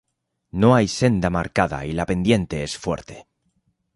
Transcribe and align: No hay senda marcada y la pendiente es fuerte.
No 0.61 0.73
hay 0.73 0.87
senda 0.87 1.29
marcada 1.29 1.85
y 1.85 1.91
la 1.91 2.07
pendiente 2.07 2.63
es 2.63 2.75
fuerte. 2.75 3.27